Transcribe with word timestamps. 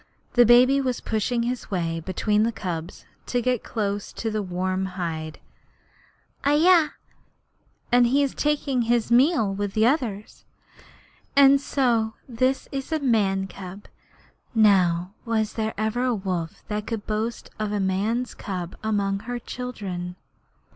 The 0.33 0.47
baby 0.47 0.81
was 0.81 0.99
pushing 0.99 1.43
his 1.43 1.69
way 1.69 1.99
between 1.99 2.41
the 2.41 2.51
cubs 2.51 3.05
to 3.27 3.39
get 3.39 3.63
close 3.63 4.11
to 4.13 4.31
the 4.31 4.41
warm 4.41 4.87
hide. 4.97 5.39
'Ahai! 6.43 6.89
He 7.91 8.23
is 8.23 8.33
taking 8.33 8.81
his 8.81 9.11
meal 9.11 9.53
with 9.53 9.73
the 9.75 9.85
others. 9.85 10.43
And 11.35 11.61
so 11.61 12.15
this 12.27 12.67
is 12.71 12.91
a 12.91 12.99
man's 12.99 13.51
cub. 13.51 13.85
Now, 14.55 15.13
was 15.23 15.53
there 15.53 15.75
ever 15.77 16.01
a 16.03 16.15
wolf 16.15 16.63
that 16.67 16.87
could 16.87 17.05
boast 17.05 17.51
of 17.59 17.71
a 17.71 17.79
man's 17.79 18.33
cub 18.33 18.75
among 18.81 19.19
her 19.19 19.37
children?' 19.37 20.15